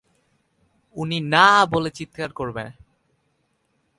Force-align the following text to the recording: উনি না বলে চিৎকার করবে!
উনি 0.95 1.17
না 1.33 1.47
বলে 1.65 1.89
চিৎকার 1.89 2.29
করবে! 2.33 2.65